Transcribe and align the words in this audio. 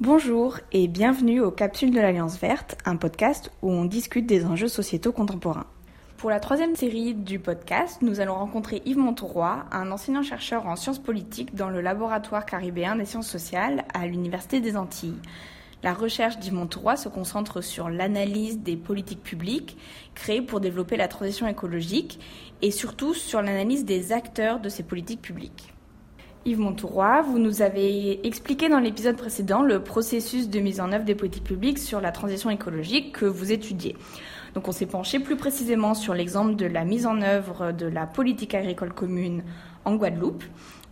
Bonjour 0.00 0.58
et 0.70 0.86
bienvenue 0.86 1.40
aux 1.40 1.50
Capsules 1.50 1.90
de 1.90 1.98
l'Alliance 1.98 2.38
Verte, 2.38 2.78
un 2.84 2.94
podcast 2.94 3.50
où 3.62 3.72
on 3.72 3.84
discute 3.84 4.26
des 4.26 4.44
enjeux 4.44 4.68
sociétaux 4.68 5.10
contemporains. 5.10 5.66
Pour 6.18 6.30
la 6.30 6.38
troisième 6.38 6.76
série 6.76 7.14
du 7.14 7.40
podcast, 7.40 8.00
nous 8.00 8.20
allons 8.20 8.36
rencontrer 8.36 8.80
Yves 8.86 8.98
Montauroy, 8.98 9.64
un 9.72 9.90
enseignant-chercheur 9.90 10.68
en 10.68 10.76
sciences 10.76 11.00
politiques 11.00 11.56
dans 11.56 11.68
le 11.68 11.80
laboratoire 11.80 12.46
caribéen 12.46 12.94
des 12.94 13.06
sciences 13.06 13.28
sociales 13.28 13.86
à 13.92 14.06
l'Université 14.06 14.60
des 14.60 14.76
Antilles. 14.76 15.18
La 15.82 15.94
recherche 15.94 16.38
d'Yves 16.38 16.54
Montauroy 16.54 16.96
se 16.96 17.08
concentre 17.08 17.60
sur 17.60 17.90
l'analyse 17.90 18.60
des 18.60 18.76
politiques 18.76 19.24
publiques 19.24 19.76
créées 20.14 20.42
pour 20.42 20.60
développer 20.60 20.96
la 20.96 21.08
transition 21.08 21.48
écologique 21.48 22.20
et 22.62 22.70
surtout 22.70 23.14
sur 23.14 23.42
l'analyse 23.42 23.84
des 23.84 24.12
acteurs 24.12 24.60
de 24.60 24.68
ces 24.68 24.84
politiques 24.84 25.22
publiques. 25.22 25.74
Yves 26.48 26.60
Montouroy, 26.60 27.20
vous 27.20 27.38
nous 27.38 27.60
avez 27.60 28.26
expliqué 28.26 28.70
dans 28.70 28.78
l'épisode 28.78 29.16
précédent 29.16 29.62
le 29.62 29.82
processus 29.82 30.48
de 30.48 30.60
mise 30.60 30.80
en 30.80 30.92
œuvre 30.92 31.04
des 31.04 31.14
politiques 31.14 31.44
publiques 31.44 31.78
sur 31.78 32.00
la 32.00 32.10
transition 32.10 32.48
écologique 32.48 33.12
que 33.12 33.26
vous 33.26 33.52
étudiez. 33.52 33.96
Donc 34.54 34.66
on 34.66 34.72
s'est 34.72 34.86
penché 34.86 35.18
plus 35.18 35.36
précisément 35.36 35.92
sur 35.92 36.14
l'exemple 36.14 36.56
de 36.56 36.64
la 36.64 36.86
mise 36.86 37.06
en 37.06 37.20
œuvre 37.20 37.72
de 37.72 37.84
la 37.84 38.06
politique 38.06 38.54
agricole 38.54 38.94
commune 38.94 39.42
en 39.84 39.96
Guadeloupe 39.96 40.42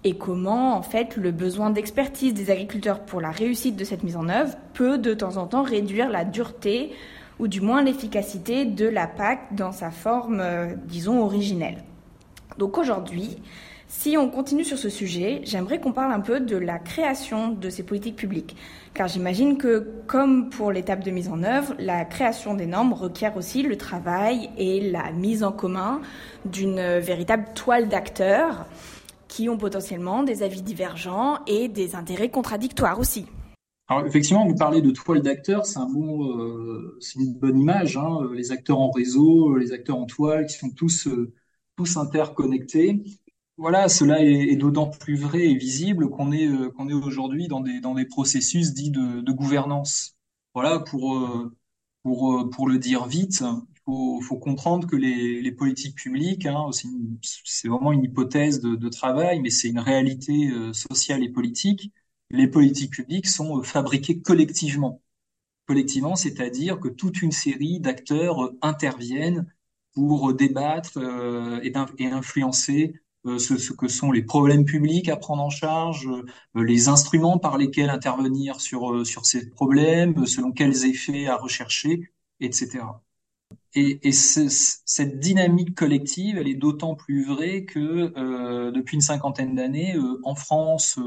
et 0.05 0.19
comment 0.19 0.77
en 0.77 0.83
fait 0.83 1.17
le 1.17 1.31
besoin 1.31 1.71
d'expertise 1.71 2.35
des 2.35 2.51
agriculteurs 2.51 3.01
pour 3.01 3.23
la 3.23 3.31
réussite 3.31 3.77
de 3.77 3.85
cette 3.85 4.03
mise 4.03 4.17
en 4.17 4.29
œuvre 4.29 4.55
peut 4.75 4.99
de 4.99 5.15
temps 5.15 5.39
en 5.39 5.47
temps 5.47 5.63
réduire 5.63 6.11
la 6.11 6.27
dureté 6.27 6.93
ou 7.39 7.49
du 7.49 7.63
moins 7.63 7.83
l'efficacité 7.83 8.67
de 8.67 8.87
la 8.87 9.07
PAC 9.07 9.55
dans 9.55 9.73
sa 9.73 9.91
forme, 9.91 10.41
euh, 10.41 10.75
disons, 10.85 11.23
originelle. 11.23 11.83
Donc 12.59 12.77
aujourd'hui, 12.77 13.39
si 13.89 14.17
on 14.17 14.29
continue 14.29 14.65
sur 14.65 14.79
ce 14.79 14.89
sujet, 14.89 15.41
j'aimerais 15.45 15.81
qu'on 15.81 15.93
parle 15.93 16.13
un 16.13 16.21
peu 16.21 16.41
de 16.41 16.57
la 16.57 16.79
création 16.79 17.53
de 17.53 17.71
ces 17.71 17.85
politiques 17.85 18.17
publiques. 18.17 18.57
Car 18.95 19.07
j'imagine 19.07 19.59
que, 19.59 19.89
comme 20.07 20.51
pour 20.51 20.73
l'étape 20.73 21.05
de 21.05 21.11
mise 21.11 21.29
en 21.29 21.43
œuvre, 21.43 21.75
la 21.79 22.05
création 22.05 22.55
des 22.55 22.67
normes 22.67 22.93
requiert 22.93 23.37
aussi 23.37 23.63
le 23.63 23.77
travail 23.77 24.51
et 24.59 24.91
la 24.91 25.13
mise 25.13 25.45
en 25.45 25.53
commun 25.53 26.01
d'une 26.45 26.99
véritable 26.99 27.47
toile 27.55 27.89
d'acteurs 27.89 28.67
qui 29.29 29.49
ont 29.49 29.59
potentiellement 29.59 30.23
des 30.23 30.43
avis 30.43 30.63
divergents 30.63 31.39
et 31.47 31.69
des 31.69 31.95
intérêts 31.95 32.31
contradictoires 32.31 32.99
aussi. 32.99 33.27
Alors 33.89 34.05
effectivement, 34.05 34.47
vous 34.47 34.57
parlez 34.57 34.83
de 34.83 34.91
toile 34.91 35.23
d'acteurs, 35.23 35.65
c'est 35.65 35.79
un 35.79 35.89
bon, 35.89 36.39
euh, 36.39 36.97
c'est 37.01 37.21
une 37.21 37.35
bonne 37.35 37.61
image. 37.61 37.97
Hein, 37.97 38.19
les 38.35 38.51
acteurs 38.51 38.81
en 38.81 38.91
réseau, 38.91 39.57
les 39.57 39.73
acteurs 39.73 39.97
en 39.97 40.07
toile, 40.07 40.47
qui 40.47 40.57
sont 40.57 40.71
tous 40.71 41.07
euh, 41.07 41.33
tous 41.77 41.97
interconnectés. 41.97 43.05
Voilà, 43.59 43.89
cela 43.89 44.23
est, 44.23 44.57
d'autant 44.57 44.91
plus 44.91 45.17
vrai 45.17 45.47
et 45.49 45.55
visible 45.55 46.11
qu'on 46.11 46.31
est 46.33 46.47
euh, 46.47 46.71
qu'on 46.71 46.89
est 46.91 46.93
aujourd'hui 46.93 47.49
dans 47.49 47.61
des 47.61 47.81
dans 47.81 47.95
des 47.95 48.05
processus 48.05 48.75
dits 48.75 48.91
de, 48.91 49.21
de 49.23 49.33
gouvernance. 49.33 50.15
Voilà, 50.55 50.79
pour 50.81 51.17
euh, 51.17 51.57
pour 52.03 52.35
euh, 52.35 52.51
pour 52.51 52.69
le 52.69 52.79
dire 52.79 53.07
vite, 53.07 53.43
il 53.43 53.81
faut, 53.87 54.21
faut 54.21 54.37
comprendre 54.39 54.87
que 54.87 54.97
les, 54.97 55.41
les 55.41 55.53
politiques 55.53 55.97
publiques, 55.97 56.45
hein, 56.47 56.71
c'est 57.23 57.69
vraiment 57.69 57.93
une 57.93 58.05
hypothèse 58.05 58.61
de, 58.61 58.75
de 58.77 58.89
travail, 58.91 59.41
mais 59.41 59.51
c'est 59.51 59.69
une 59.69 59.79
réalité 59.79 60.51
sociale 60.73 61.23
et 61.23 61.29
politique. 61.31 61.93
Les 62.31 62.49
politiques 62.49 62.93
publiques 62.93 63.27
sont 63.29 63.63
fabriquées 63.63 64.21
collectivement. 64.21 65.01
Collectivement, 65.67 66.17
c'est-à-dire 66.17 66.81
que 66.81 66.89
toute 66.89 67.23
une 67.23 67.33
série 67.33 67.81
d'acteurs 67.81 68.53
interviennent 68.63 69.47
pour 69.95 70.35
débattre 70.35 70.99
et, 71.63 71.73
influencer 72.07 72.95
ce, 73.39 73.59
ce, 73.59 73.73
que 73.73 73.89
sont 73.89 74.13
les 74.13 74.23
problèmes 74.23 74.65
publics 74.65 75.09
à 75.09 75.17
prendre 75.17 75.43
en 75.43 75.51
charge, 75.51 76.09
euh, 76.09 76.63
les 76.63 76.89
instruments 76.89 77.39
par 77.39 77.59
lesquels 77.59 77.91
intervenir 77.91 78.61
sur, 78.61 78.93
euh, 78.93 79.05
sur 79.05 79.27
ces 79.27 79.51
problèmes, 79.51 80.27
selon 80.27 80.53
quels 80.53 80.85
effets 80.85 81.27
à 81.27 81.37
rechercher, 81.37 82.13
etc. 82.41 82.85
Et, 83.75 84.09
et 84.09 84.13
cette 84.13 85.21
dynamique 85.21 85.75
collective, 85.75 86.39
elle 86.39 86.49
est 86.49 86.55
d'autant 86.55 86.95
plus 86.95 87.25
vraie 87.25 87.65
que 87.65 88.13
euh, 88.17 88.71
depuis 88.73 88.95
une 88.97 89.01
cinquantaine 89.03 89.55
d'années, 89.55 89.97
en 90.25 90.35
France 90.35 90.99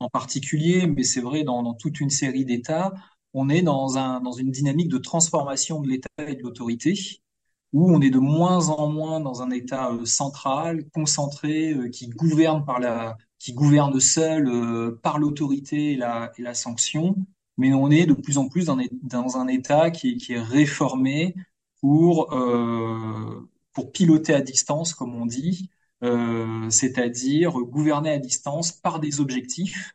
en 0.00 0.08
particulier, 0.08 0.86
mais 0.86 1.04
c'est 1.04 1.20
vrai 1.20 1.42
dans, 1.42 1.62
dans, 1.62 1.74
toute 1.74 2.00
une 2.00 2.10
série 2.10 2.44
d'États, 2.44 2.92
on 3.34 3.48
est 3.48 3.62
dans, 3.62 3.98
un, 3.98 4.20
dans 4.20 4.32
une 4.32 4.50
dynamique 4.50 4.88
de 4.88 4.98
transformation 4.98 5.80
de 5.80 5.88
l'État 5.88 6.08
et 6.18 6.34
de 6.34 6.42
l'autorité 6.42 6.94
où 7.72 7.92
on 7.92 8.00
est 8.00 8.10
de 8.10 8.18
moins 8.18 8.68
en 8.68 8.88
moins 8.88 9.20
dans 9.20 9.42
un 9.42 9.50
État 9.50 9.90
euh, 9.92 10.04
central, 10.04 10.88
concentré, 10.90 11.72
euh, 11.72 11.88
qui 11.88 12.08
gouverne 12.08 12.64
seul 14.00 14.48
euh, 14.48 14.98
par 15.02 15.18
l'autorité 15.18 15.92
et 15.92 15.96
la, 15.96 16.54
sanction, 16.54 17.16
mais 17.58 17.72
on 17.74 17.90
est 17.90 18.06
de 18.06 18.14
plus 18.14 18.38
en 18.38 18.48
plus 18.48 18.66
dans, 18.66 19.36
un 19.36 19.48
État 19.48 19.90
qui, 19.90 20.18
est 20.28 20.40
réformé 20.40 21.34
pour 21.80 22.30
piloter 23.92 24.34
à 24.34 24.40
distance, 24.40 24.94
comme 24.94 25.14
on 25.14 25.26
dit, 25.26 25.70
c'est-à-dire 26.70 27.52
gouverner 27.52 28.10
à 28.10 28.18
distance 28.18 28.72
par 28.72 29.00
des 29.00 29.20
objectifs, 29.20 29.94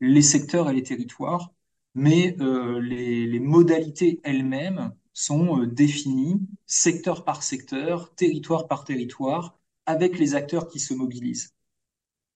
les 0.00 0.22
secteurs 0.22 0.70
et 0.70 0.74
les 0.74 0.82
territoires, 0.82 1.52
mais 1.94 2.36
les 2.80 3.40
modalités 3.40 4.20
elles-mêmes 4.24 4.92
sont 5.12 5.60
euh, 5.60 5.66
définis 5.66 6.40
secteur 6.66 7.24
par 7.24 7.42
secteur, 7.42 8.14
territoire 8.14 8.68
par 8.68 8.84
territoire, 8.84 9.58
avec 9.86 10.18
les 10.18 10.34
acteurs 10.34 10.68
qui 10.68 10.80
se 10.80 10.94
mobilisent. 10.94 11.54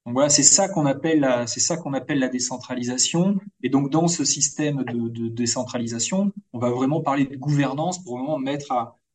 Voilà, 0.05 0.29
c'est 0.29 0.45
ça 0.45 0.69
qu'on 0.69 0.87
appelle 0.87 1.19
la, 1.21 1.49
c'est 1.49 1.59
ça 1.59 1.77
qu'on 1.77 1.93
appelle 1.93 2.21
la 2.21 2.29
décentralisation. 2.29 3.41
Et 3.63 3.69
donc 3.69 3.91
dans 3.91 4.07
ce 4.07 4.25
système 4.25 4.85
de, 4.85 5.29
décentralisation, 5.29 6.33
on 6.53 6.61
va 6.61 6.71
vraiment 6.71 7.01
parler 7.01 7.25
de 7.25 7.37
gouvernance 7.37 8.03
pour 8.05 8.19
vraiment 8.19 8.39
mettre 8.39 8.73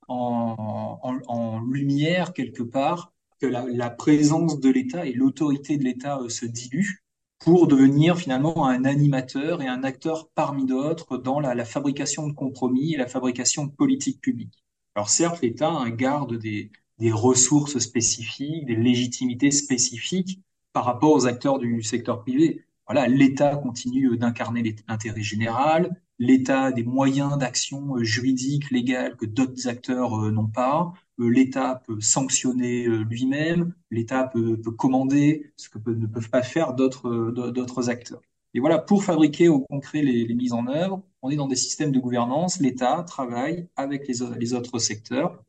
en, 0.10 1.62
lumière 1.72 2.34
quelque 2.34 2.64
part 2.64 3.14
que 3.40 3.46
la, 3.46 3.66
la 3.68 3.90
présence 3.90 4.60
de 4.60 4.70
l'État 4.70 5.06
et 5.06 5.14
l'autorité 5.14 5.78
de 5.78 5.84
l'État 5.84 6.20
euh, 6.20 6.28
se 6.28 6.46
diluent 6.46 7.02
pour 7.42 7.68
devenir 7.68 8.18
finalement 8.18 8.68
un 8.68 8.86
animateur 8.86 9.64
et 9.64 9.68
un 9.68 9.84
acteur 9.84 10.30
parmi 10.36 10.66
d'autres 10.66 11.18
dans 11.18 11.40
la, 11.40 11.66
fabrication 11.66 12.28
de 12.28 12.34
compromis 12.34 12.94
et 12.94 12.98
la 12.98 13.08
fabrication 13.08 13.66
de 13.66 13.72
politiques 13.72 14.22
publiques. 14.22 14.64
Alors 14.96 15.10
certes, 15.10 15.42
l'État 15.42 15.84
garde 15.90 16.38
des, 16.38 16.72
des 17.00 17.12
ressources 17.12 17.80
spécifiques, 17.80 18.68
des 18.68 18.76
légitimités 18.76 19.50
spécifiques 19.50 20.40
par 20.72 20.86
rapport 20.86 21.12
aux 21.12 21.26
acteurs 21.26 21.58
du 21.58 21.82
secteur 21.82 22.22
privé. 22.22 22.64
Voilà, 22.88 23.08
l'État 23.08 23.56
continue 23.56 24.18
d'incarner 24.18 24.76
l'intérêt 24.88 25.24
général, 25.24 26.00
l'État 26.22 26.66
a 26.66 26.72
des 26.72 26.84
moyens 26.84 27.38
d'action 27.40 27.98
juridique, 28.04 28.70
légale 28.70 29.18
que 29.18 29.26
d'autres 29.26 29.68
acteurs 29.68 30.14
euh, 30.14 30.32
n'ont 30.32 30.48
pas. 30.48 30.94
Euh, 31.22 31.30
l'État 31.30 31.82
peut 31.86 32.02
sanctionner 32.02 32.88
euh, 32.88 33.04
lui-même, 33.04 33.74
l'État 33.92 34.24
peut, 34.26 34.58
commander, 34.78 35.54
ce 35.56 35.70
que 35.70 35.78
ne 35.90 36.08
peuvent 36.08 36.30
pas 36.30 36.42
faire 36.44 36.74
d'autres 36.74 37.10
euh, 37.10 37.52
d'autres 37.52 37.90
acteurs. 37.90 38.22
Et 38.54 38.60
voilà, 38.60 38.80
pour 38.80 39.04
fabriquer 39.04 39.48
au 39.48 39.62
concret 39.62 40.02
les, 40.02 40.34
mises 40.34 40.54
en 40.54 40.68
œuvre, 40.68 41.04
on 41.22 41.30
est 41.30 41.36
dans 41.36 41.48
des 41.48 41.56
systèmes 41.56 41.92
de 41.92 42.00
gouvernance. 42.00 42.60
L'État 42.60 43.04
travaille 43.08 43.68
avec 43.76 44.08
les, 44.08 44.54
autres 44.54 44.80
secteurs 44.80 45.44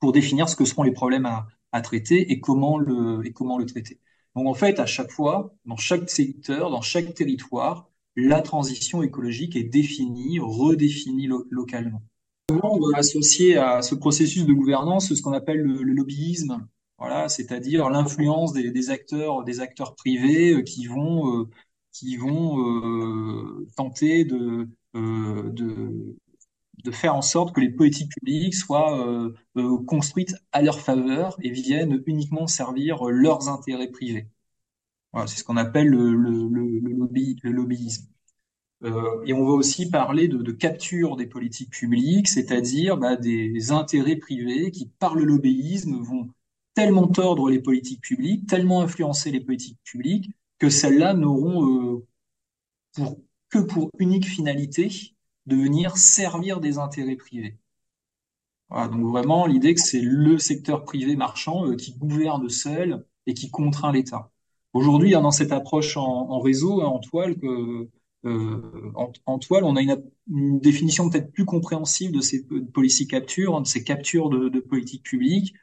pour 0.00 0.12
définir 0.12 0.48
ce 0.48 0.56
que 0.56 0.64
seront 0.64 0.82
les 0.84 0.92
problèmes 0.92 1.26
à, 1.26 1.46
traiter 1.82 2.32
et 2.32 2.40
comment 2.40 2.78
le 2.78 3.24
et 3.26 3.32
comment 3.32 3.58
le 3.58 3.66
traiter. 3.66 4.00
Donc 4.34 4.46
en 4.46 4.54
fait, 4.54 4.80
à 4.80 4.86
chaque 4.86 5.10
fois, 5.10 5.54
dans 5.64 5.76
chaque 5.76 6.10
secteur, 6.10 6.70
dans 6.70 6.82
chaque 6.82 7.14
territoire, 7.14 7.88
la 8.16 8.42
transition 8.42 9.02
écologique 9.02 9.56
est 9.56 9.64
définie, 9.64 10.38
redéfinie 10.40 11.28
localement 11.50 12.02
on 12.50 12.78
va 12.78 12.98
associer 12.98 13.56
à 13.56 13.82
ce 13.82 13.94
processus 13.94 14.46
de 14.46 14.52
gouvernance 14.52 15.14
ce 15.14 15.22
qu'on 15.22 15.32
appelle 15.32 15.60
le, 15.60 15.82
lobbyisme, 15.82 16.66
voilà, 16.98 17.28
c'est-à-dire 17.28 17.90
l'influence 17.90 18.52
des, 18.52 18.90
acteurs, 18.90 19.44
des 19.44 19.60
acteurs 19.60 19.94
privés 19.94 20.54
euh, 20.54 20.62
qui 20.62 20.86
vont, 20.86 21.42
euh, 21.42 21.48
qui 21.92 22.16
vont 22.16 22.58
euh, 22.58 23.66
tenter 23.76 24.24
de, 24.24 24.68
de, 24.94 26.16
de 26.84 26.90
faire 26.90 27.14
en 27.14 27.22
sorte 27.22 27.54
que 27.54 27.60
les 27.60 27.70
politiques 27.70 28.10
publiques 28.10 28.54
soient 28.54 29.30
construites 29.86 30.34
à 30.52 30.62
leur 30.62 30.80
faveur 30.80 31.36
et 31.42 31.50
viennent 31.50 32.02
uniquement 32.06 32.46
servir 32.46 33.04
leurs 33.04 33.48
intérêts 33.48 33.90
privés. 33.90 34.28
Voilà, 35.12 35.26
c'est 35.26 35.38
ce 35.38 35.44
qu'on 35.44 35.56
appelle 35.56 35.88
le 35.88 37.50
lobbyisme. 37.52 38.06
Euh, 38.84 39.22
et 39.24 39.32
on 39.32 39.44
va 39.44 39.52
aussi 39.52 39.90
parler 39.90 40.28
de, 40.28 40.52
capture 40.52 41.16
des 41.16 41.26
politiques 41.26 41.70
publiques, 41.70 42.28
c'est-à-dire 42.28 42.96
bah, 42.96 43.16
des 43.16 43.72
intérêts 43.72 44.16
privés 44.16 44.70
qui, 44.70 44.86
par 44.98 45.14
le 45.14 45.24
lobbyisme, 45.24 45.96
vont 46.00 46.28
tellement 46.74 47.08
tordre 47.08 47.50
les 47.50 47.60
politiques 47.60 48.02
publiques, 48.02 48.46
tellement 48.46 48.82
influencer 48.82 49.32
les 49.32 49.40
politiques 49.40 49.80
publiques, 49.82 50.30
que 50.58 50.70
celles-là 50.70 51.14
n'auront 51.14 51.96
euh, 51.96 52.06
pour, 52.92 53.18
que 53.50 53.58
pour 53.58 53.90
unique 53.98 54.26
finalité 54.26 55.14
de 55.46 55.56
venir 55.56 55.96
servir 55.96 56.60
des 56.60 56.78
intérêts 56.78 57.16
privés. 57.16 57.58
Voilà, 58.68 58.88
donc 58.88 59.02
vraiment 59.06 59.46
l'idée 59.46 59.74
que 59.74 59.80
c'est 59.80 60.00
le 60.00 60.38
secteur 60.38 60.84
privé 60.84 61.16
marchand 61.16 61.66
euh, 61.66 61.74
qui 61.74 61.94
gouverne 61.94 62.48
seul 62.48 63.04
et 63.26 63.34
qui 63.34 63.50
contraint 63.50 63.92
l'État. 63.92 64.30
Aujourd'hui, 64.72 65.14
hein, 65.14 65.22
dans 65.22 65.30
cette 65.30 65.52
approche 65.52 65.96
en, 65.96 66.30
en 66.30 66.38
réseau, 66.38 66.82
hein, 66.82 66.86
en 66.86 67.00
toile, 67.00 67.38
que 67.38 67.88
en, 68.24 69.38
toile, 69.38 69.64
on 69.64 69.76
a 69.76 69.82
une, 69.82 70.60
définition 70.60 71.08
peut-être 71.08 71.32
plus 71.32 71.44
compréhensible 71.44 72.14
de 72.16 72.20
ces 72.20 72.44
policy 72.72 73.06
capture, 73.06 73.56
hein, 73.56 73.60
de 73.62 73.66
ces 73.66 73.84
captures 73.84 74.28
de, 74.28 74.60
politique 74.60 75.04
publique, 75.04 75.54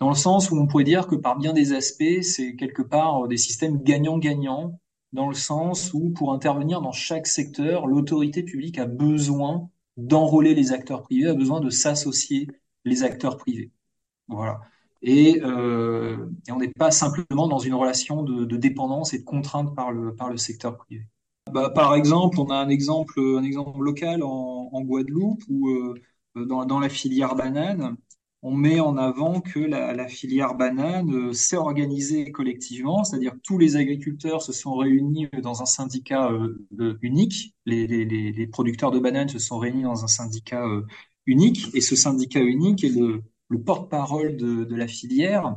dans 0.00 0.08
le 0.08 0.14
sens 0.14 0.50
où 0.50 0.56
on 0.56 0.66
pourrait 0.66 0.84
dire 0.84 1.06
que 1.06 1.16
par 1.16 1.38
bien 1.38 1.52
des 1.52 1.72
aspects, 1.72 2.22
c'est 2.22 2.56
quelque 2.56 2.82
part 2.82 3.28
des 3.28 3.36
systèmes 3.36 3.82
gagnant-gagnant, 3.82 4.80
dans 5.12 5.28
le 5.28 5.34
sens 5.34 5.92
où 5.94 6.10
pour 6.10 6.32
intervenir 6.32 6.80
dans 6.80 6.92
chaque 6.92 7.26
secteur, 7.26 7.86
l'autorité 7.86 8.42
publique 8.42 8.78
a 8.78 8.86
besoin 8.86 9.70
d'enrôler 9.96 10.54
les 10.54 10.72
acteurs 10.72 11.02
privés, 11.02 11.28
a 11.28 11.34
besoin 11.34 11.60
de 11.60 11.70
s'associer 11.70 12.48
les 12.84 13.02
acteurs 13.02 13.36
privés. 13.36 13.72
Voilà. 14.28 14.60
Et, 15.02 15.40
euh, 15.42 16.28
on 16.50 16.56
n'est 16.56 16.68
pas 16.68 16.90
simplement 16.90 17.48
dans 17.48 17.58
une 17.58 17.74
relation 17.74 18.22
de, 18.22 18.44
de, 18.44 18.56
dépendance 18.56 19.14
et 19.14 19.20
de 19.20 19.24
contrainte 19.24 19.74
par 19.74 19.92
le, 19.92 20.14
par 20.14 20.28
le 20.28 20.36
secteur 20.36 20.76
privé. 20.76 21.06
Bah, 21.52 21.70
par 21.70 21.94
exemple, 21.94 22.40
on 22.40 22.50
a 22.50 22.56
un 22.56 22.68
exemple, 22.68 23.20
local 23.80 24.22
en, 24.22 24.82
Guadeloupe 24.82 25.42
où 25.48 25.68
euh, 25.68 25.94
dans, 26.46 26.80
la 26.80 26.88
filière 26.88 27.34
banane, 27.34 27.96
on 28.42 28.54
met 28.54 28.80
en 28.80 28.96
avant 28.96 29.40
que 29.40 29.58
la, 29.58 30.06
filière 30.08 30.54
banane 30.54 31.12
euh, 31.12 31.32
s'est 31.32 31.56
organisée 31.56 32.30
collectivement, 32.30 33.04
c'est-à-dire 33.04 33.34
tous 33.42 33.58
les 33.58 33.76
agriculteurs 33.76 34.42
se 34.42 34.52
sont 34.52 34.76
réunis 34.76 35.28
dans 35.42 35.62
un 35.62 35.66
syndicat 35.66 36.30
euh, 36.30 36.98
unique, 37.02 37.54
les, 37.66 38.46
producteurs 38.48 38.90
de 38.90 38.98
bananes 39.00 39.28
se 39.28 39.38
sont 39.38 39.58
réunis 39.58 39.82
dans 39.82 40.04
un 40.04 40.08
syndicat 40.08 40.64
euh, 40.64 40.86
unique, 41.26 41.74
et 41.74 41.80
ce 41.80 41.96
syndicat 41.96 42.40
unique 42.40 42.84
est 42.84 42.90
le, 42.90 43.22
le 43.48 43.62
porte-parole 43.62 44.36
de, 44.36 44.74
la 44.74 44.86
filière, 44.86 45.56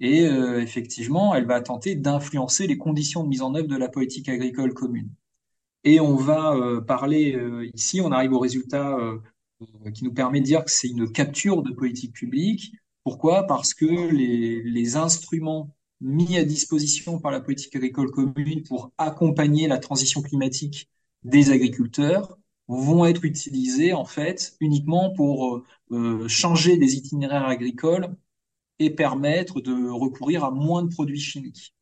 et 0.00 0.26
euh, 0.26 0.60
effectivement, 0.62 1.34
elle 1.34 1.46
va 1.46 1.60
tenter 1.60 1.94
d'influencer 1.94 2.66
les 2.66 2.78
conditions 2.78 3.22
de 3.24 3.28
mise 3.28 3.42
en 3.42 3.54
œuvre 3.54 3.68
de 3.68 3.76
la 3.76 3.88
politique 3.88 4.28
agricole 4.28 4.74
commune. 4.74 5.10
Et 5.84 6.00
on 6.00 6.16
va 6.16 6.54
euh, 6.54 6.80
parler 6.80 7.38
ici, 7.74 8.00
on 8.00 8.12
arrive 8.12 8.32
au 8.32 8.38
résultat 8.38 8.98
euh, 9.84 9.90
qui 9.90 10.04
nous 10.04 10.12
permet 10.12 10.40
de 10.40 10.44
dire 10.46 10.64
que 10.64 10.70
c'est 10.70 10.88
une 10.88 11.10
capture 11.10 11.62
de 11.62 11.72
politique 11.72 12.12
publique. 12.12 12.72
Pourquoi? 13.04 13.46
Parce 13.46 13.74
que 13.74 13.86
les, 13.86 14.96
instruments 14.96 15.74
mis 16.00 16.36
à 16.38 16.44
disposition 16.44 17.18
par 17.18 17.30
la 17.30 17.40
politique 17.40 17.76
agricole 17.76 18.10
commune 18.10 18.62
pour 18.62 18.90
accompagner 18.98 19.68
la 19.68 19.78
transition 19.78 20.22
climatique 20.22 20.88
des 21.22 21.50
agriculteurs 21.50 22.38
vont 22.68 23.04
être 23.04 23.24
utilisés 23.24 23.92
en 23.92 24.04
fait 24.04 24.54
uniquement 24.60 25.12
pour 25.14 25.56
euh, 25.56 25.64
euh 25.92 26.28
changer 26.28 26.76
des 26.76 26.94
itinéraires 26.94 27.46
agricoles 27.46 28.14
et 28.78 28.90
permettre 28.90 29.60
de 29.60 29.90
recourir 29.90 30.44
à 30.44 30.50
moins 30.50 30.82
de 30.82 30.88
produits 30.88 31.20
chimiques. 31.20 31.74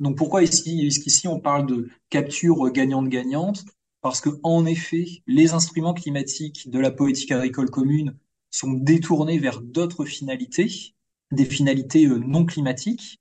Donc 0.00 0.16
pourquoi 0.16 0.42
ici, 0.42 1.26
on 1.26 1.40
parle 1.40 1.66
de 1.66 1.88
capture 2.10 2.70
gagnante-gagnante? 2.70 3.64
Parce 4.00 4.20
que 4.20 4.30
en 4.44 4.64
effet, 4.64 5.06
les 5.26 5.54
instruments 5.54 5.94
climatiques 5.94 6.70
de 6.70 6.78
la 6.78 6.90
politique 6.90 7.32
agricole 7.32 7.70
commune 7.70 8.16
sont 8.50 8.72
détournés 8.72 9.38
vers 9.38 9.60
d'autres 9.60 10.04
finalités, 10.04 10.94
des 11.32 11.44
finalités 11.44 12.06
euh, 12.06 12.18
non 12.18 12.46
climatiques, 12.46 13.18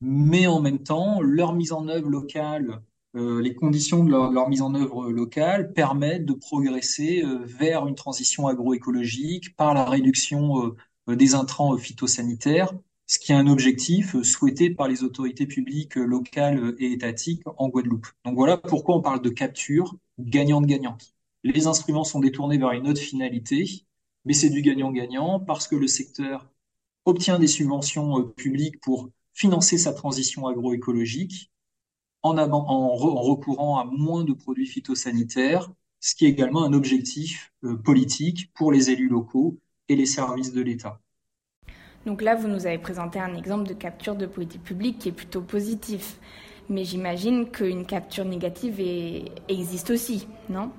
mais 0.00 0.46
en 0.46 0.60
même 0.60 0.82
temps, 0.82 1.20
leur 1.20 1.52
mise 1.54 1.72
en 1.72 1.88
œuvre 1.88 2.08
locale, 2.08 2.82
euh, 3.16 3.40
les 3.40 3.54
conditions 3.54 4.04
de 4.04 4.10
leur, 4.10 4.48
mise 4.48 4.62
en 4.62 4.74
œuvre 4.74 5.10
locale 5.10 5.72
permettent 5.72 6.26
de 6.26 6.32
progresser 6.32 7.22
euh, 7.22 7.38
vers 7.44 7.86
une 7.86 7.94
transition 7.94 8.48
agroécologique 8.48 9.56
par 9.56 9.74
la 9.74 9.84
réduction 9.84 10.74
des 11.06 11.34
intrants 11.34 11.76
phytosanitaires 11.76 12.72
ce 13.10 13.18
qui 13.18 13.32
est 13.32 13.34
un 13.34 13.48
objectif 13.48 14.14
euh, 14.14 14.22
souhaité 14.22 14.70
par 14.70 14.86
les 14.86 15.02
autorités 15.02 15.44
publiques 15.44 15.98
euh, 15.98 16.04
locales 16.04 16.76
et 16.78 16.92
étatiques 16.92 17.42
en 17.56 17.68
Guadeloupe. 17.68 18.06
Donc 18.24 18.36
voilà 18.36 18.56
pourquoi 18.56 18.94
on 18.94 19.02
parle 19.02 19.20
de 19.20 19.30
capture 19.30 19.96
gagnante-gagnante. 20.20 21.12
Les 21.42 21.66
instruments 21.66 22.04
sont 22.04 22.20
détournés 22.20 22.56
vers 22.56 22.70
une 22.70 22.88
autre 22.88 23.00
finalité, 23.00 23.84
mais 24.24 24.32
c'est 24.32 24.48
du 24.48 24.62
gagnant-gagnant 24.62 25.40
parce 25.40 25.66
que 25.66 25.74
le 25.74 25.88
secteur 25.88 26.48
obtient 27.04 27.40
des 27.40 27.48
subventions 27.48 28.20
euh, 28.20 28.22
publiques 28.28 28.80
pour 28.80 29.10
financer 29.34 29.76
sa 29.76 29.92
transition 29.92 30.46
agroécologique 30.46 31.50
en, 32.22 32.34
recourant 32.94 33.80
à 33.80 33.84
moins 33.86 34.22
de 34.22 34.34
produits 34.34 34.66
phytosanitaires, 34.66 35.72
ce 35.98 36.14
qui 36.14 36.26
est 36.26 36.28
également 36.28 36.62
un 36.64 36.74
objectif 36.74 37.52
politique 37.82 38.52
pour 38.52 38.70
les 38.70 38.90
élus 38.90 39.08
locaux 39.08 39.58
et 39.88 39.96
les 39.96 40.06
services 40.06 40.52
de 40.52 40.60
l'État. 40.60 41.00
Donc 42.06 42.22
là, 42.22 42.34
vous 42.34 42.48
nous 42.48 42.66
avez 42.66 42.78
présenté 42.78 43.18
un 43.18 43.36
exemple 43.36 43.68
de 43.68 43.74
capture 43.74 44.16
de 44.16 44.26
politique 44.26 44.62
publique 44.62 44.98
qui 44.98 45.08
est 45.10 45.12
plutôt 45.12 45.42
positif. 45.42 46.18
Mais 46.68 46.84
j'imagine 46.84 47.50
qu'une 47.50 47.84
capture 47.84 48.24
négative 48.24 48.80
existe 49.48 49.90
aussi, 49.90 50.28
non? 50.48 50.70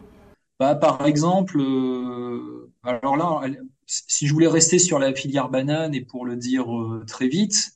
Bah, 0.60 0.76
Par 0.76 1.06
exemple, 1.06 1.60
euh, 1.60 2.72
alors 2.84 3.18
là, 3.18 3.42
si 3.88 4.28
je 4.28 4.34
voulais 4.34 4.48
rester 4.48 4.80
sur 4.80 5.00
la 5.00 5.14
filière 5.14 5.50
banane 5.50 5.94
et 5.94 6.02
pour 6.02 6.26
le 6.26 6.38
dire 6.38 6.74
euh, 6.74 7.04
très 7.06 7.28
vite, 7.28 7.72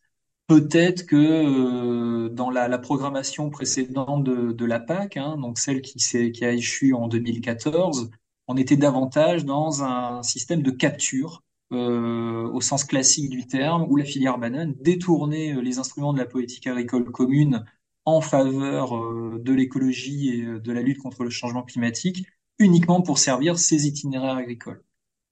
peut-être 0.48 1.06
que 1.06 1.15
euh, 1.15 2.30
dans 2.30 2.50
la, 2.50 2.77
programmation 2.77 3.50
précédente 3.50 4.24
de, 4.24 4.65
la 4.65 4.80
PAC, 4.80 5.18
hein, 5.18 5.38
donc 5.38 5.59
celle 5.59 5.81
qui, 5.81 5.98
qui 5.98 6.45
a 6.45 6.51
échu 6.51 6.94
en 6.94 7.07
2014, 7.07 8.09
on 8.48 8.56
était 8.56 8.77
davantage 8.77 9.45
dans 9.45 9.83
un 9.83 10.24
système 10.24 10.62
de 10.62 10.71
capture 10.71 11.44
euh, 11.75 12.50
au 12.51 12.62
sens 12.62 12.83
classique 12.83 13.30
du 13.30 13.48
terme, 13.48 13.86
où 13.89 13.95
la 13.98 14.06
filière 14.06 14.38
banane 14.38 14.74
détournait 14.80 15.56
euh, 15.56 15.62
les 15.62 15.77
instruments 15.80 16.13
de 16.13 16.18
la 16.18 16.25
politique 16.25 16.68
agricole 16.68 17.12
commune 17.12 17.66
en 18.06 18.22
faveur 18.22 18.98
euh, 18.98 19.42
de 19.44 19.54
l'écologie 19.54 20.30
et 20.30 20.60
de 20.60 20.72
la 20.72 20.81
lutte 20.81 21.00
contre 21.00 21.24
le 21.24 21.30
changement 21.30 21.63
climatique, 21.63 22.25
uniquement 22.60 23.01
pour 23.01 23.19
servir 23.19 23.60
ses 23.60 23.88
itinéraires 23.88 24.36
agricoles. 24.36 24.83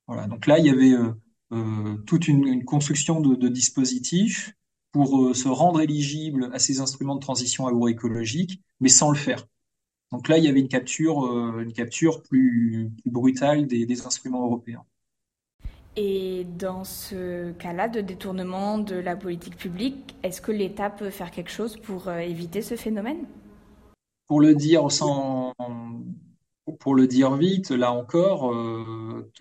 Voilà. 0.08 0.28
Donc 0.28 0.48
là, 0.48 0.60
il 0.60 0.66
y 0.66 0.70
avait 0.70 0.94
toute 2.06 2.28
une, 2.28 2.66
construction 2.66 3.22
de, 3.22 3.48
dispositifs 3.48 4.54
pour 4.92 5.34
se 5.36 5.48
rendre 5.48 5.82
éligible 5.82 6.50
à 6.52 6.60
ces 6.60 6.82
instruments 6.82 7.16
de 7.16 7.22
transition 7.22 7.68
agroécologique, 7.68 8.62
mais 8.82 8.90
sans 8.90 9.12
le 9.12 9.18
faire. 9.18 9.46
Donc 10.12 10.28
là, 10.28 10.38
il 10.38 10.44
y 10.44 10.50
avait 10.50 10.60
une 10.60 10.68
capture, 10.68 11.24
une 11.60 11.72
capture 11.72 12.22
plus, 12.24 12.92
brutale 13.06 13.68
des 13.68 14.06
instruments 14.06 14.44
européens. 14.44 14.84
Et 15.96 16.46
dans 16.58 16.84
ce 16.84 17.52
cas-là 17.52 17.88
de 17.88 18.02
détournement 18.02 18.80
de 18.80 18.96
la 18.96 19.16
politique 19.16 19.56
publique, 19.56 20.16
est-ce 20.24 20.42
que 20.42 20.52
l'État 20.52 20.90
peut 20.90 21.12
faire 21.12 21.30
quelque 21.30 21.52
chose 21.52 21.78
pour 21.78 22.08
euh, 22.08 22.18
éviter 22.18 22.64
ce 22.64 22.76
phénomène? 22.76 23.26
Pour 24.28 24.42
le 24.42 24.56
dire 24.56 24.92
sans, 24.92 25.54
pour 26.80 26.96
le 26.96 27.06
dire 27.06 27.36
vite, 27.36 27.70
là 27.70 27.92
encore, 27.92 28.52
euh, 28.52 29.32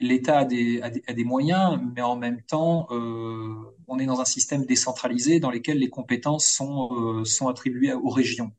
l'État 0.00 0.38
a 0.38 0.44
des, 0.44 1.24
moyens, 1.24 1.78
mais 1.94 2.02
en 2.02 2.16
même 2.16 2.42
temps, 2.42 2.88
euh, 2.90 3.54
on 3.86 4.00
est 4.00 4.06
dans 4.06 4.20
un 4.20 4.24
système 4.24 4.64
décentralisé 4.64 5.38
dans 5.38 5.50
lequel 5.50 5.78
les 5.78 5.90
compétences 5.90 6.46
sont 6.46 7.48
attribuées 7.48 7.92
aux 7.92 8.08
régions. 8.08 8.50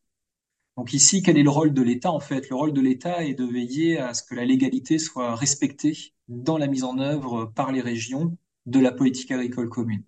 Donc 0.77 0.94
ici, 0.94 1.22
quel 1.22 1.38
est 1.38 1.44
le 1.44 1.50
rôle 1.50 1.74
de 1.74 1.82
l'État 1.82 2.12
En 2.12 2.20
fait, 2.20 2.50
le 2.50 2.55
rôle 2.55 2.74
de 2.74 2.82
l'État 2.82 3.24
est 3.24 3.34
de 3.34 3.46
veiller 3.46 3.98
à 3.98 4.13
ce 4.13 4.24
que 4.24 4.36
la 4.36 4.46
légalité 4.46 5.00
soit 5.00 5.36
respectée 5.36 6.13
dans 6.27 6.58
la 6.58 6.67
mise 6.67 6.84
en 6.84 7.00
œuvre 7.00 7.46
par 7.55 7.72
les 7.72 7.82
régions 7.82 8.38
de 8.65 8.79
la 8.79 8.91
politique 8.91 9.32
agricole 9.32 9.70
commune. 9.70 10.03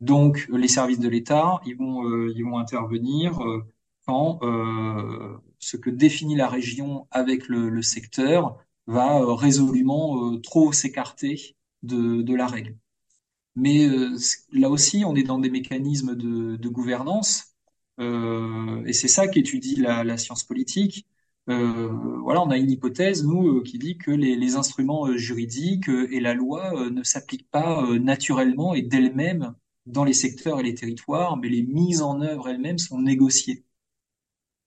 Donc 0.00 0.46
les 0.50 0.68
services 0.68 1.00
de 1.00 1.08
l'État, 1.08 1.60
ils 1.66 1.76
vont, 1.76 2.08
euh, 2.08 2.32
ils 2.36 2.44
vont 2.44 2.58
intervenir 2.58 3.42
euh, 3.42 3.64
quand 4.06 4.38
euh, 4.42 5.36
ce 5.58 5.76
que 5.76 5.90
définit 5.90 6.36
la 6.36 6.48
région 6.48 7.06
avec 7.10 7.48
le, 7.48 7.82
secteur 7.82 8.56
va 8.86 9.20
résolument 9.34 10.38
trop 10.40 10.72
s'écarter 10.72 11.56
de, 11.82 12.34
la 12.34 12.46
règle. 12.46 12.76
Mais 13.56 13.86
là 14.52 14.70
aussi, 14.70 15.04
on 15.04 15.14
est 15.14 15.24
dans 15.24 15.38
des 15.38 15.50
mécanismes 15.50 16.14
de, 16.14 16.68
gouvernance 16.68 17.54
et 17.98 18.92
c'est 18.92 19.08
ça 19.08 19.28
qu'étudie 19.28 19.76
la, 19.76 20.16
science 20.16 20.44
politique. 20.44 21.06
Euh, 21.48 21.88
voilà, 22.22 22.42
on 22.42 22.50
a 22.50 22.58
une 22.58 22.70
hypothèse, 22.70 23.24
nous, 23.24 23.58
euh, 23.58 23.62
qui 23.62 23.78
dit 23.78 23.96
que 23.96 24.10
les, 24.10 24.56
instruments 24.56 25.06
euh, 25.06 25.16
juridiques 25.16 25.88
et 25.88 26.20
la 26.20 26.34
loi 26.34 26.90
ne 26.90 27.02
s'appliquent 27.02 27.50
pas 27.50 27.86
naturellement 27.98 28.74
et 28.74 28.82
d'elles-mêmes 28.82 29.54
dans 29.86 30.04
les 30.04 30.12
secteurs 30.12 30.60
et 30.60 30.62
les 30.62 30.74
territoires, 30.74 31.36
mais 31.38 31.48
les 31.48 31.62
mises 31.62 32.02
en 32.02 32.20
œuvre 32.20 32.48
elles-mêmes 32.48 32.78
sont 32.78 33.00
négociées. 33.00 33.64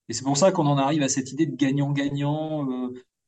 Et 0.10 0.14
c'est 0.14 0.24
pour 0.24 0.38
ça 0.38 0.52
qu'on 0.52 0.66
en 0.68 0.78
arrive 0.78 1.04
à 1.04 1.10
cette 1.10 1.32
idée 1.32 1.46
de 1.46 1.56
gagnant-gagnant 1.56 2.68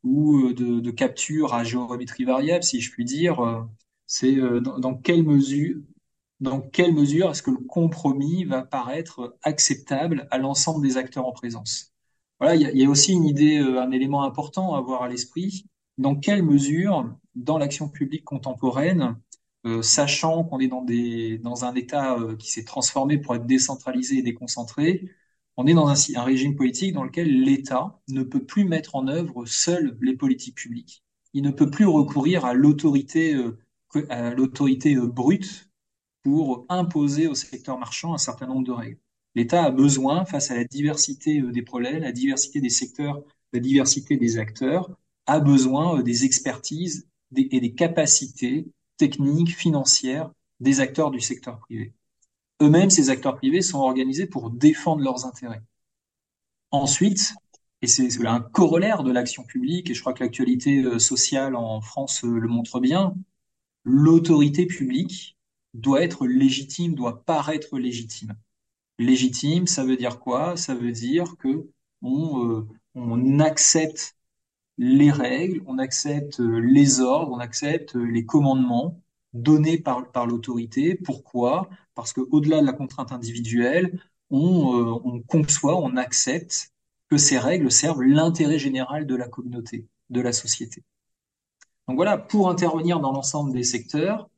ou 0.03 0.53
de, 0.53 0.91
capture 0.91 1.53
à 1.53 1.63
géométrie 1.63 2.25
variable, 2.25 2.63
si 2.63 2.81
je 2.81 2.91
puis 2.91 3.05
dire. 3.05 3.67
c'est 4.07 4.35
dans, 4.35 4.95
quelle 4.95 5.23
mesure, 5.23 5.77
dans 6.43 6.59
quelle 6.59 6.93
mesure 6.93 7.31
est-ce 7.31 7.41
que 7.41 7.51
le 7.51 7.57
compromis 7.57 8.43
va 8.43 8.63
paraître 8.63 9.37
acceptable 9.43 10.27
à 10.29 10.37
l'ensemble 10.37 10.85
des 10.85 10.97
acteurs 10.97 11.25
en 11.25 11.31
présence? 11.31 11.93
Voilà, 12.39 12.55
il 12.55 12.77
y 12.77 12.85
a, 12.85 12.89
aussi 12.89 13.13
une 13.13 13.23
idée, 13.23 13.59
euh, 13.59 13.81
un 13.81 13.91
élément 13.91 14.23
important 14.23 14.75
à 14.75 14.79
avoir 14.79 15.03
à 15.03 15.07
l'esprit. 15.07 15.65
Dans 15.97 16.15
quelle 16.15 16.43
mesure, 16.43 17.09
dans 17.35 17.57
l'action 17.57 17.87
publique 17.87 18.25
contemporaine, 18.25 19.15
euh, 19.65 19.81
sachant 19.81 20.43
qu'on 20.43 20.59
est 20.59 20.67
dans, 20.67 20.81
des, 20.81 21.37
dans 21.37 21.63
un 21.63 21.73
État 21.75 22.19
euh, 22.19 22.35
qui 22.35 22.51
s'est 22.51 22.65
transformé 22.65 23.17
pour 23.17 23.35
être 23.35 23.45
décentralisé 23.45 24.17
et 24.17 24.21
déconcentré, 24.21 25.09
on 25.55 25.65
est 25.65 25.73
dans 25.73 25.87
un, 25.87 26.23
régime 26.23 26.55
politique 26.57 26.93
dans 26.93 27.05
lequel 27.05 27.43
l'État 27.43 28.01
ne 28.09 28.23
peut 28.23 28.43
plus 28.43 28.65
mettre 28.65 28.95
en 28.97 29.07
œuvre 29.07 29.45
seul 29.45 29.97
les 30.01 30.17
politiques 30.17 30.55
publiques. 30.55 31.05
Il 31.33 31.43
ne 31.43 31.51
peut 31.51 31.69
plus 31.69 31.85
recourir 31.85 32.43
à 32.43 32.53
l'autorité 32.53 33.35
à 34.09 34.31
l'autorité 34.31 34.95
brute 34.95 35.69
pour 36.23 36.65
imposer 36.69 37.27
au 37.27 37.35
secteur 37.35 37.77
marchand 37.77 38.13
un 38.13 38.17
certain 38.17 38.47
nombre 38.47 38.65
de 38.65 38.71
règles. 38.71 38.99
L'État 39.35 39.63
a 39.63 39.71
besoin, 39.71 40.25
face 40.25 40.51
à 40.51 40.55
la 40.55 40.63
diversité 40.63 41.41
euh, 41.41 41.51
des 41.51 41.61
problèmes, 41.61 42.01
la 42.01 42.11
diversité 42.11 42.61
des 42.61 42.69
secteurs, 42.69 43.21
la 43.51 43.59
diversité 43.59 44.17
des 44.17 44.37
acteurs, 44.37 44.89
a 45.25 45.39
besoin 45.39 46.01
des 46.01 46.25
expertises 46.25 47.07
et 47.35 47.59
des 47.59 47.73
capacités 47.73 48.67
techniques, 48.97 49.55
financières 49.55 50.31
des 50.59 50.79
acteurs 50.79 51.11
du 51.11 51.19
secteur 51.19 51.59
privé. 51.59 51.93
Eux-mêmes, 52.61 52.89
ces 52.89 53.09
acteurs 53.09 53.35
privés 53.35 53.61
sont 53.61 53.79
organisés 53.79 54.27
pour 54.27 54.51
défendre 54.51 55.03
leurs 55.03 55.25
intérêts. 55.25 55.63
Ensuite, 56.71 57.33
et 57.81 57.87
c'est 57.87 58.25
un 58.25 58.39
corollaire 58.39 59.03
de 59.03 59.11
l'action 59.11 59.43
publique, 59.43 59.89
et 59.89 59.93
je 59.93 59.99
crois 59.99 60.13
que 60.13 60.23
l'actualité 60.23 60.83
euh, 60.83 60.99
sociale 60.99 61.55
en 61.55 61.81
France 61.81 62.23
euh, 62.23 62.39
le 62.39 62.47
montre 62.47 62.79
bien, 62.79 63.15
l'autorité 63.83 64.65
publique 64.65 65.37
doit 65.73 66.01
être 66.03 66.27
légitime, 66.27 66.95
doit 66.95 67.23
paraître 67.25 67.77
légitime. 67.79 68.35
Légitime, 68.99 69.67
ça 69.67 69.83
veut 69.83 69.97
dire 69.97 70.19
quoi? 70.19 70.55
Ça 70.57 70.75
veut 70.75 70.91
dire 70.91 71.35
que 71.37 71.67
on, 72.01 72.45
euh, 72.45 72.67
on 72.95 73.39
accepte 73.39 74.15
les 74.77 75.11
règles, 75.11 75.63
on 75.67 75.77
accepte 75.79 76.39
les 76.39 76.99
ordres, 76.99 77.31
on 77.31 77.39
accepte 77.39 77.95
les 77.95 78.25
commandements 78.25 79.01
donnés 79.33 79.77
par, 79.79 80.11
par 80.11 80.27
l'autorité. 80.27 80.95
Pourquoi? 80.95 81.69
Parce 81.95 82.13
qu'au-delà 82.13 82.61
de 82.61 82.65
la 82.65 82.73
contrainte 82.73 83.11
individuelle, 83.11 83.99
on, 84.29 84.79
euh, 84.79 84.99
on 85.03 85.21
conçoit, 85.21 85.77
on 85.79 85.95
accepte 85.97 86.71
que 87.09 87.17
ces 87.17 87.37
règles 87.37 87.71
servent 87.71 88.03
l'intérêt 88.03 88.59
général 88.59 89.05
de 89.05 89.15
la 89.15 89.27
communauté, 89.27 89.87
de 90.09 90.21
la 90.21 90.33
société. 90.33 90.83
Donc 91.87 91.97
voilà, 91.97 92.17
pour 92.17 92.49
intervenir 92.49 92.99
dans 92.99 93.11
l'ensemble 93.11 93.53
des 93.53 93.63
secteurs, 93.63 94.29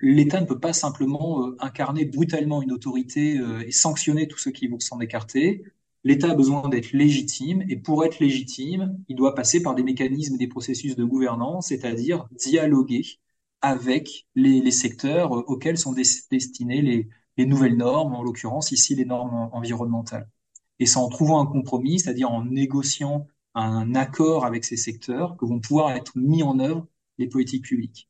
l'État 0.00 0.40
ne 0.40 0.46
peut 0.46 0.58
pas 0.58 0.72
simplement 0.72 1.46
euh, 1.46 1.56
incarner 1.60 2.04
brutalement 2.04 2.62
une 2.62 2.72
autorité 2.72 3.38
euh, 3.38 3.66
et 3.66 3.72
sanctionner 3.72 4.28
tous 4.28 4.38
ceux 4.38 4.50
qui 4.50 4.68
vont 4.68 4.80
s'en 4.80 5.00
écarter. 5.00 5.62
L'État 6.04 6.30
a 6.30 6.34
besoin 6.34 6.68
d'être 6.68 6.92
légitime 6.92 7.64
et 7.68 7.76
pour 7.76 8.04
être 8.04 8.18
légitime, 8.20 8.98
il 9.08 9.16
doit 9.16 9.34
passer 9.34 9.62
par 9.62 9.74
des 9.74 9.82
mécanismes 9.82 10.36
et 10.36 10.38
des 10.38 10.48
processus 10.48 10.96
de 10.96 11.04
gouvernance, 11.04 11.68
c'est-à-dire 11.68 12.28
dialoguer 12.32 13.04
avec 13.60 14.26
les, 14.34 14.70
secteurs 14.70 15.36
euh, 15.36 15.44
auxquels 15.48 15.78
sont 15.78 15.92
destinées 15.92 16.82
les, 16.82 17.08
les 17.36 17.46
nouvelles 17.46 17.76
normes, 17.76 18.14
en 18.14 18.22
l'occurrence 18.22 18.72
ici 18.72 18.94
les 18.94 19.04
normes 19.04 19.50
environnementales. 19.52 20.28
Et 20.78 20.86
c'est 20.86 20.98
en 20.98 21.08
trouvant 21.08 21.40
un 21.40 21.46
compromis, 21.46 22.00
c'est-à-dire 22.00 22.30
en 22.30 22.44
négociant 22.44 23.26
un 23.54 23.94
accord 23.94 24.46
avec 24.46 24.64
ces 24.64 24.76
secteurs, 24.76 25.36
que 25.36 25.44
vont 25.44 25.60
pouvoir 25.60 25.90
être 25.92 26.12
mis 26.16 26.42
en 26.42 26.58
œuvre 26.60 26.86
les 27.18 27.28
politiques 27.28 27.64
publiques. 27.64 28.08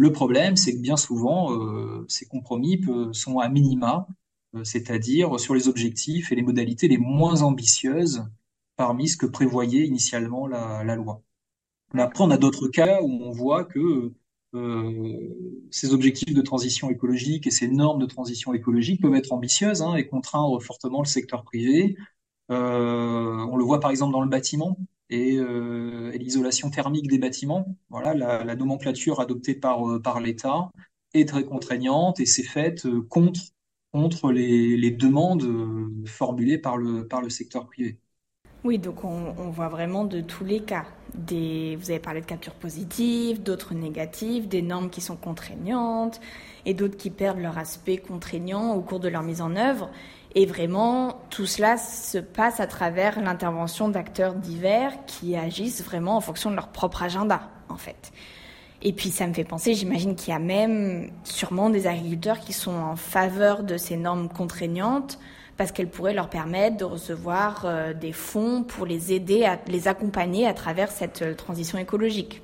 Le 0.00 0.12
problème, 0.12 0.56
c'est 0.56 0.72
que 0.72 0.80
bien 0.80 0.96
souvent, 0.96 1.52
euh, 1.52 2.06
ces 2.08 2.24
compromis 2.24 2.80
sont 3.12 3.38
à 3.38 3.50
minima, 3.50 4.08
euh, 4.54 4.64
c'est-à-dire 4.64 5.38
sur 5.38 5.54
les 5.54 5.68
objectifs 5.68 6.32
et 6.32 6.36
les 6.36 6.42
modalités 6.42 6.88
les 6.88 6.96
moins 6.96 7.42
ambitieuses 7.42 8.24
parmi 8.76 9.08
ce 9.08 9.18
que 9.18 9.26
prévoyait 9.26 9.84
initialement 9.86 10.46
la, 10.46 10.96
loi. 10.96 11.20
Mais 11.92 12.00
après, 12.00 12.24
on 12.24 12.30
a 12.30 12.38
d'autres 12.38 12.68
cas 12.68 13.02
où 13.02 13.10
on 13.10 13.30
voit 13.30 13.66
que 13.66 14.14
euh, 14.54 15.66
ces 15.70 15.92
objectifs 15.92 16.32
de 16.32 16.40
transition 16.40 16.88
écologique 16.88 17.46
et 17.46 17.50
ces 17.50 17.68
normes 17.68 18.00
de 18.00 18.06
transition 18.06 18.54
écologique 18.54 19.02
peuvent 19.02 19.14
être 19.16 19.32
ambitieuses 19.34 19.82
hein, 19.82 19.96
et 19.96 20.06
contraindre 20.06 20.62
fortement 20.62 21.02
le 21.02 21.08
secteur 21.08 21.44
privé. 21.44 21.94
On 22.48 23.54
le 23.54 23.64
voit 23.64 23.80
par 23.80 23.90
exemple 23.90 24.12
dans 24.14 24.22
le 24.22 24.30
bâtiment 24.30 24.78
et, 25.10 25.36
euh, 25.36 26.12
et 26.12 26.18
l'isolation 26.18 26.70
thermique 26.70 27.08
des 27.08 27.18
bâtiments. 27.18 27.76
Voilà, 27.90 28.14
la, 28.14 28.44
la 28.44 28.54
nomenclature 28.56 29.20
adoptée 29.20 29.54
par, 29.54 29.88
euh, 29.88 30.00
par 30.00 30.20
l'État 30.20 30.70
est 31.12 31.28
très 31.28 31.44
contraignante 31.44 32.20
et 32.20 32.26
c'est 32.26 32.44
faite 32.44 32.86
euh, 32.86 33.02
contre, 33.02 33.40
contre 33.92 34.30
les, 34.30 34.76
les 34.76 34.90
demandes 34.92 35.44
formulées 36.06 36.58
par 36.58 36.76
le, 36.76 37.06
par 37.06 37.20
le 37.20 37.28
secteur 37.28 37.66
privé. 37.66 37.98
Oui, 38.62 38.78
donc 38.78 39.04
on, 39.04 39.34
on, 39.38 39.48
voit 39.48 39.68
vraiment 39.68 40.04
de 40.04 40.20
tous 40.20 40.44
les 40.44 40.60
cas. 40.60 40.84
Des, 41.14 41.76
vous 41.76 41.90
avez 41.90 41.98
parlé 41.98 42.20
de 42.20 42.26
capture 42.26 42.52
positive, 42.52 43.42
d'autres 43.42 43.74
négatives, 43.74 44.48
des 44.48 44.60
normes 44.60 44.90
qui 44.90 45.00
sont 45.00 45.16
contraignantes 45.16 46.20
et 46.66 46.74
d'autres 46.74 46.98
qui 46.98 47.08
perdent 47.08 47.38
leur 47.38 47.56
aspect 47.56 47.96
contraignant 47.96 48.74
au 48.74 48.82
cours 48.82 49.00
de 49.00 49.08
leur 49.08 49.22
mise 49.22 49.40
en 49.40 49.56
œuvre. 49.56 49.90
Et 50.34 50.46
vraiment, 50.46 51.20
tout 51.30 51.46
cela 51.46 51.76
se 51.76 52.18
passe 52.18 52.60
à 52.60 52.66
travers 52.66 53.20
l'intervention 53.20 53.88
d'acteurs 53.88 54.34
divers 54.34 54.92
qui 55.06 55.36
agissent 55.36 55.82
vraiment 55.82 56.16
en 56.16 56.20
fonction 56.20 56.50
de 56.50 56.54
leur 56.54 56.68
propre 56.68 57.02
agenda, 57.02 57.50
en 57.68 57.76
fait. 57.76 58.12
Et 58.82 58.92
puis 58.92 59.10
ça 59.10 59.26
me 59.26 59.34
fait 59.34 59.44
penser, 59.44 59.74
j'imagine 59.74 60.14
qu'il 60.14 60.32
y 60.32 60.36
a 60.36 60.38
même 60.38 61.10
sûrement 61.24 61.68
des 61.68 61.86
agriculteurs 61.86 62.40
qui 62.40 62.52
sont 62.52 62.72
en 62.72 62.96
faveur 62.96 63.62
de 63.62 63.76
ces 63.76 63.96
normes 63.96 64.28
contraignantes 64.28 65.18
parce 65.58 65.72
qu'elle 65.72 65.90
pourrait 65.90 66.14
leur 66.14 66.30
permettre 66.30 66.78
de 66.78 66.84
recevoir 66.84 67.66
euh, 67.66 67.92
des 67.92 68.12
fonds 68.12 68.62
pour 68.62 68.86
les 68.86 69.12
aider, 69.12 69.44
à 69.44 69.60
les 69.66 69.88
accompagner 69.88 70.46
à 70.46 70.54
travers 70.54 70.90
cette 70.90 71.20
euh, 71.20 71.34
transition 71.34 71.76
écologique. 71.76 72.40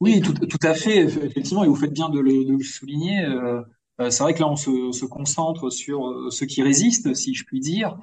Oui, 0.00 0.20
tout, 0.20 0.34
à 0.62 0.74
fait, 0.74 1.02
effectivement, 1.02 1.62
et 1.62 1.68
vous 1.68 1.76
faites 1.76 1.92
bien 1.92 2.08
de 2.08 2.18
le, 2.18 2.44
de 2.44 2.52
le 2.54 2.64
souligner. 2.64 3.20
Euh, 3.20 3.60
c'est 4.08 4.22
vrai 4.22 4.34
que 4.34 4.40
là, 4.40 4.48
on 4.48 4.56
se, 4.56 4.92
se, 4.92 5.04
concentre 5.04 5.70
sur 5.70 6.32
ceux 6.32 6.46
qui 6.46 6.62
résistent, 6.62 7.14
si 7.14 7.34
je 7.34 7.44
puis 7.44 7.60
dire. 7.60 7.98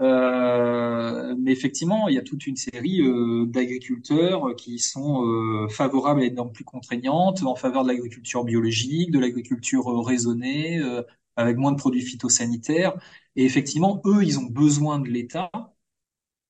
Euh, 0.00 1.34
mais 1.38 1.52
effectivement, 1.52 2.08
il 2.08 2.14
y 2.14 2.18
a 2.18 2.22
toute 2.22 2.46
une 2.46 2.56
série 2.56 3.02
euh, 3.02 3.46
d'agriculteurs 3.46 4.56
qui 4.56 4.78
sont 4.78 5.24
euh, 5.26 5.68
favorables 5.68 6.20
à 6.20 6.28
des 6.28 6.34
normes 6.34 6.52
plus 6.52 6.64
contraignantes, 6.64 7.42
en 7.44 7.54
faveur 7.54 7.84
de 7.84 7.88
l'agriculture 7.88 8.44
biologique, 8.44 9.10
de 9.10 9.18
l'agriculture 9.20 9.86
raisonnée, 10.04 10.80
avec 11.36 11.56
moins 11.56 11.72
de 11.72 11.76
produits 11.76 12.02
phytosanitaires. 12.02 12.94
Et 13.36 13.44
effectivement, 13.44 14.00
eux, 14.06 14.24
ils 14.24 14.38
ont 14.38 14.46
besoin 14.46 14.98
de 14.98 15.08
l'État, 15.08 15.50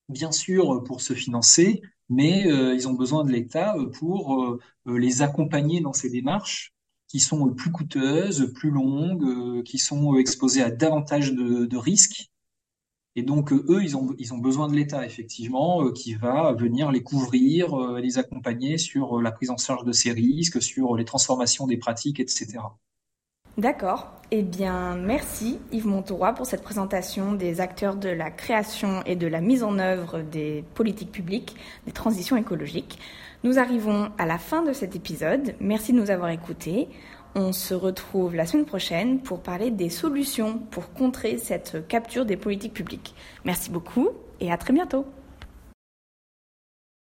bien 0.09 0.33
sûr, 0.33 0.83
pour 0.85 1.01
se 1.01 1.15
financer, 1.15 1.83
mais 2.09 2.47
euh, 2.47 2.75
ils 2.75 2.89
ont 2.89 2.93
besoin 2.95 3.25
de 3.25 3.33
l'État 3.33 3.75
euh, 3.77 3.91
pour 3.91 4.43
euh, 4.45 4.59
les 4.87 5.23
accompagner 5.23 5.81
dans 5.81 5.93
ces 5.93 6.11
démarches 6.11 6.72
qui 7.13 7.21
sont 7.21 7.53
plus 7.53 7.71
coûteuses, 7.71 8.51
plus 8.55 8.71
longues, 8.71 9.63
qui 9.65 9.77
sont 9.77 10.17
exposées 10.17 10.63
à 10.63 10.71
davantage 10.71 11.35
de, 11.35 11.77
risques. 11.77 12.31
Et 13.17 13.23
donc, 13.23 13.53
eux, 13.53 13.83
ils 13.83 13.99
ont, 13.99 14.15
ils 14.19 14.33
ont 14.33 14.39
besoin 14.39 14.67
de 14.67 14.75
l'État, 14.75 15.05
effectivement, 15.05 15.91
qui 15.93 16.15
va 16.15 16.55
venir 16.55 16.91
les 16.91 17.03
couvrir, 17.03 17.77
les 17.99 18.17
accompagner 18.17 18.79
sur 18.79 19.21
la 19.21 19.31
prise 19.31 19.51
en 19.51 19.59
charge 19.59 19.85
de 19.85 19.93
ces 19.93 20.11
risques, 20.11 20.63
sur 20.63 20.97
les 20.97 21.05
transformations 21.05 21.67
des 21.67 21.77
pratiques, 21.77 22.19
etc. 22.19 22.61
D'accord. 23.59 24.11
Eh 24.31 24.43
bien, 24.43 24.97
merci 24.97 25.59
Yves 25.73 25.87
Montauroy 25.87 26.33
pour 26.33 26.47
cette 26.47 26.63
présentation 26.63 27.35
des 27.35 27.61
acteurs 27.61 27.97
de 27.97 28.09
la 28.09 28.31
création 28.31 29.03
et 29.05 29.15
de 29.15 29.27
la 29.27 29.43
mise 29.43 29.63
en 29.63 29.79
œuvre 29.79 30.23
des 30.23 30.65
politiques 30.75 31.13
publiques, 31.13 31.55
des 31.85 31.93
transitions 31.93 32.39
écologiques. 32.39 32.99
Nous 33.45 33.59
arrivons 33.59 34.11
à 34.17 34.25
la 34.25 34.39
fin 34.39 34.63
de 34.63 34.73
cet 34.73 34.97
épisode. 34.97 35.55
Merci 35.61 35.93
de 35.93 35.99
nous 35.99 36.11
avoir 36.11 36.31
écoutés. 36.31 36.89
On 37.35 37.53
se 37.53 37.75
retrouve 37.75 38.35
la 38.35 38.47
semaine 38.47 38.65
prochaine 38.65 39.21
pour 39.21 39.41
parler 39.41 39.71
des 39.71 39.91
solutions 39.91 40.59
pour 40.71 40.95
contrer 40.95 41.37
cette 41.37 41.87
capture 41.87 42.25
des 42.25 42.39
politiques 42.39 42.75
publiques. 42.75 43.15
Merci 43.45 43.71
beaucoup 43.71 44.11
et 44.41 44.51
à 44.51 44.57
très 44.57 44.73
bientôt. 44.73 45.05